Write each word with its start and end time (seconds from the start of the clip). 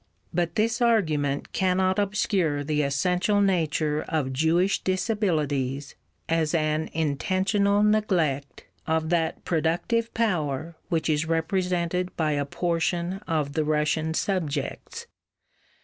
But 0.33 0.55
this 0.55 0.81
argument 0.81 1.51
cannot 1.53 1.99
obscure 1.99 2.63
the 2.63 2.81
essential 2.81 3.39
nature 3.39 4.03
of 4.07 4.33
Jewish 4.33 4.79
disabilities 4.81 5.93
as 6.27 6.55
an 6.55 6.89
intentional 6.91 7.83
neglect 7.83 8.65
of 8.87 9.09
that 9.09 9.45
productive 9.45 10.11
power 10.15 10.73
which 10.89 11.07
is 11.07 11.27
represented 11.27 12.17
by 12.17 12.31
a 12.31 12.45
portion 12.45 13.19
of 13.27 13.53
the 13.53 13.63
Russian 13.63 14.15
subjects. 14.15 15.05